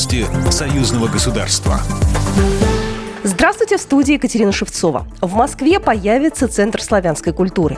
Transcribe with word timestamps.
Новости 0.00 0.24
союзного 0.50 1.08
государства. 1.08 1.78
Здравствуйте, 3.22 3.76
в 3.76 3.82
студии 3.82 4.14
Екатерина 4.14 4.50
Шевцова. 4.50 5.06
В 5.20 5.34
Москве 5.34 5.78
появится 5.78 6.48
Центр 6.48 6.80
славянской 6.80 7.34
культуры. 7.34 7.76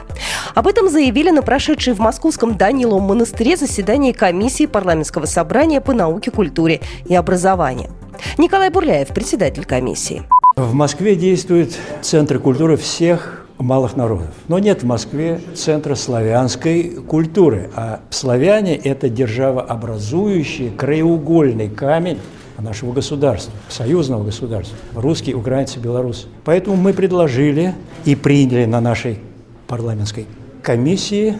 Об 0.55 0.67
этом 0.67 0.87
заявили 0.87 1.31
на 1.31 1.41
прошедшей 1.41 1.93
в 1.93 1.99
Московском 1.99 2.55
Даниловом 2.55 3.03
монастыре 3.03 3.57
заседании 3.57 4.13
комиссии 4.13 4.67
парламентского 4.67 5.25
собрания 5.25 5.81
по 5.81 5.91
науке, 5.91 6.31
культуре 6.31 6.79
и 7.05 7.13
образованию. 7.13 7.89
Николай 8.37 8.69
Бурляев, 8.69 9.09
председатель 9.09 9.65
комиссии. 9.65 10.23
В 10.55 10.73
Москве 10.73 11.17
действует 11.17 11.77
Центр 12.01 12.39
культуры 12.39 12.77
всех 12.77 13.42
малых 13.57 13.95
народов. 13.95 14.27
Но 14.47 14.59
нет 14.59 14.83
в 14.83 14.85
Москве 14.85 15.39
центра 15.55 15.95
славянской 15.95 16.95
культуры, 17.07 17.69
а 17.75 18.01
славяне– 18.09 18.75
это 18.83 19.09
державообразующий 19.09 20.71
краеугольный 20.71 21.69
камень 21.69 22.19
нашего 22.59 22.93
государства, 22.93 23.53
союзного 23.69 24.23
государства, 24.23 24.77
русские, 24.95 25.35
украинцы, 25.35 25.79
белорусы. 25.79 26.27
Поэтому 26.45 26.75
мы 26.75 26.93
предложили 26.93 27.73
и 28.05 28.15
приняли 28.15 28.65
на 28.65 28.79
нашей 28.79 29.19
парламентской 29.67 30.27
комиссии 30.61 31.37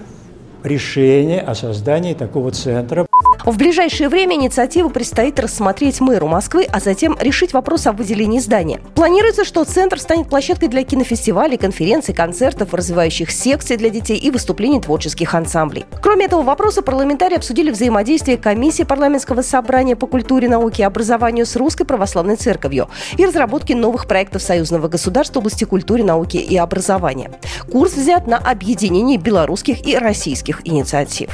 решение 0.64 1.40
о 1.40 1.56
создании 1.56 2.14
такого 2.14 2.52
центра. 2.52 3.06
В 3.46 3.58
ближайшее 3.58 4.08
время 4.08 4.36
инициативу 4.36 4.90
предстоит 4.90 5.38
рассмотреть 5.38 6.00
мэру 6.00 6.28
Москвы, 6.28 6.66
а 6.72 6.80
затем 6.80 7.18
решить 7.20 7.52
вопрос 7.52 7.86
о 7.88 7.92
выделении 7.92 8.40
здания. 8.40 8.80
Планируется, 8.96 9.44
что 9.44 9.66
центр 9.66 10.00
станет 10.00 10.30
площадкой 10.30 10.68
для 10.68 10.84
кинофестивалей, 10.84 11.58
конференций, 11.58 12.14
концертов, 12.14 12.74
развивающих 12.74 13.32
секций 13.32 13.76
для 13.76 13.90
детей 13.90 14.18
и 14.18 14.32
выступлений 14.32 14.80
творческих 14.80 15.36
ансамблей. 15.36 15.86
Кроме 16.02 16.26
этого 16.26 16.42
вопроса, 16.42 16.82
парламентарии 16.82 17.36
обсудили 17.36 17.70
взаимодействие 17.70 18.38
комиссии 18.38 18.84
парламентского 18.84 19.42
собрания 19.42 19.98
по 19.98 20.08
культуре, 20.08 20.48
науке 20.48 20.84
и 20.84 20.86
образованию 20.86 21.46
с 21.46 21.58
Русской 21.58 21.84
Православной 21.84 22.38
Церковью 22.38 22.88
и 23.18 23.26
разработки 23.26 23.74
новых 23.74 24.08
проектов 24.08 24.42
союзного 24.42 24.88
государства 24.88 25.34
в 25.34 25.44
области 25.44 25.66
культуры, 25.66 26.04
науки 26.04 26.38
и 26.38 26.56
образования. 26.56 27.32
Курс 27.70 27.94
взят 27.96 28.26
на 28.26 28.38
объединение 28.38 29.18
белорусских 29.18 29.86
и 29.86 29.98
российских 29.98 30.62
инициатив. 30.66 31.30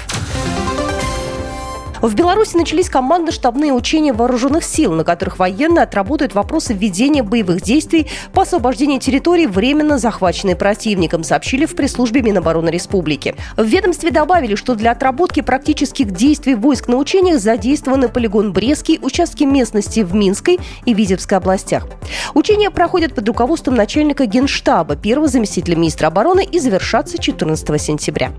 В 2.02 2.16
Беларуси 2.16 2.55
начались 2.55 2.89
командно-штабные 2.89 3.73
учения 3.73 4.14
вооруженных 4.14 4.64
сил, 4.64 4.94
на 4.94 5.03
которых 5.03 5.38
военные 5.38 5.83
отработают 5.83 6.33
вопросы 6.33 6.73
введения 6.73 7.23
боевых 7.23 7.61
действий 7.61 8.08
по 8.33 8.44
освобождению 8.44 9.02
территории, 9.02 9.45
временно 9.45 9.97
захваченной 9.97 10.55
противником, 10.55 11.25
сообщили 11.25 11.66
в 11.66 11.75
пресс-службе 11.75 12.22
Минобороны 12.22 12.70
Республики. 12.70 13.36
В 13.58 13.66
ведомстве 13.66 14.11
добавили, 14.11 14.55
что 14.55 14.75
для 14.75 14.92
отработки 14.92 15.42
практических 15.42 16.11
действий 16.11 16.55
войск 16.55 16.88
на 16.88 16.95
учениях 16.95 17.42
задействованы 17.42 18.08
полигон 18.08 18.53
Брестский, 18.53 19.00
участки 19.02 19.44
местности 19.44 20.00
в 20.00 20.16
Минской 20.16 20.59
и 20.86 20.94
Витебской 20.94 21.38
областях. 21.38 21.86
Учения 22.33 22.72
проходят 22.72 23.14
под 23.14 23.27
руководством 23.27 23.75
начальника 23.75 24.25
Генштаба, 24.25 24.95
первого 24.95 25.27
заместителя 25.27 25.75
министра 25.75 26.08
обороны 26.08 26.45
и 26.45 26.59
завершатся 26.59 27.17
14 27.17 27.81
сентября. 27.81 28.31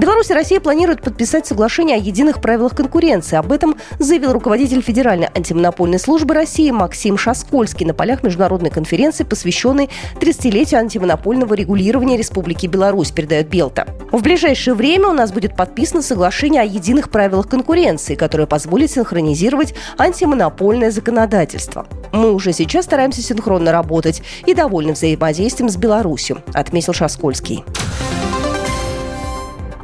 Беларусь 0.00 0.30
и 0.30 0.32
Россия 0.32 0.60
планируют 0.60 1.02
подписать 1.02 1.46
соглашение 1.46 1.96
о 1.96 2.00
единых 2.00 2.40
правилах 2.40 2.74
конкуренции. 2.74 3.36
Об 3.36 3.52
этом 3.52 3.76
заявил 3.98 4.32
руководитель 4.32 4.80
Федеральной 4.80 5.28
антимонопольной 5.34 5.98
службы 5.98 6.32
России 6.32 6.70
Максим 6.70 7.18
Шаскольский 7.18 7.84
на 7.84 7.92
полях 7.92 8.22
международной 8.22 8.70
конференции, 8.70 9.24
посвященной 9.24 9.90
30-летию 10.18 10.80
антимонопольного 10.80 11.52
регулирования 11.52 12.16
Республики 12.16 12.66
Беларусь, 12.66 13.10
передает 13.10 13.50
Белта. 13.50 13.88
В 14.10 14.22
ближайшее 14.22 14.72
время 14.72 15.08
у 15.08 15.12
нас 15.12 15.32
будет 15.32 15.54
подписано 15.54 16.00
соглашение 16.00 16.62
о 16.62 16.64
единых 16.64 17.10
правилах 17.10 17.46
конкуренции, 17.46 18.14
которое 18.14 18.46
позволит 18.46 18.90
синхронизировать 18.90 19.74
антимонопольное 19.98 20.92
законодательство. 20.92 21.86
Мы 22.12 22.32
уже 22.32 22.54
сейчас 22.54 22.86
стараемся 22.86 23.20
синхронно 23.20 23.70
работать 23.70 24.22
и 24.46 24.54
довольны 24.54 24.94
взаимодействием 24.94 25.68
с 25.68 25.76
Беларусью, 25.76 26.42
отметил 26.54 26.94
Шаскольский. 26.94 27.64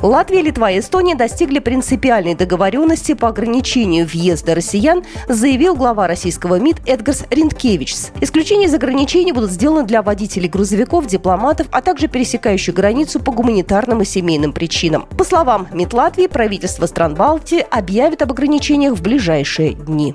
Латвия, 0.03 0.43
Литва 0.43 0.71
и 0.71 0.81
Эстония 0.81 1.15
достигли 1.15 1.59
принципиальной 1.59 2.34
договоренности 2.34 3.15
по 3.15 3.29
ограничению 3.29 4.07
въезда 4.07 4.55
россиян, 4.55 5.03
заявил 5.27 5.75
глава 5.75 6.07
российского 6.07 6.59
МИД 6.59 6.83
Эдгарс 6.87 7.25
Ринкевичс. 7.31 8.12
Исключения 8.21 8.67
из 8.67 8.75
ограничений 8.75 9.33
будут 9.33 9.51
сделаны 9.51 9.84
для 9.87 10.03
водителей 10.03 10.49
грузовиков, 10.49 11.07
дипломатов, 11.07 11.67
а 11.71 11.81
также 11.81 12.09
пересекающих 12.09 12.75
границу 12.75 13.21
по 13.21 13.33
гуманитарным 13.33 14.03
и 14.03 14.05
семейным 14.05 14.53
причинам. 14.53 15.07
По 15.17 15.25
словам 15.25 15.67
МИД 15.73 15.95
Латвии, 15.95 16.27
правительство 16.27 16.87
стран 16.87 17.15
Балтии 17.15 17.65
объявит 17.71 18.23
об 18.23 18.33
ограничениях 18.33 18.95
в 18.95 19.03
ближайшие 19.03 19.73
дни. 19.73 20.15